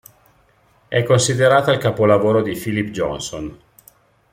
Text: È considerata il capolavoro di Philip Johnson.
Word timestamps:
È 0.87 1.03
considerata 1.03 1.71
il 1.71 1.77
capolavoro 1.77 2.41
di 2.41 2.55
Philip 2.57 2.87
Johnson. 2.89 3.59